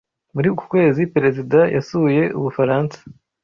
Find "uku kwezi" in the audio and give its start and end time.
0.53-1.09